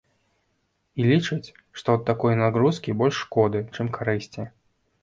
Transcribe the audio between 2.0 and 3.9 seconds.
такой нагрузкі больш шкоды,